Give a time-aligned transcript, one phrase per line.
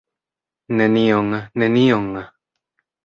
[0.79, 1.29] Nenion,
[1.65, 2.09] nenion!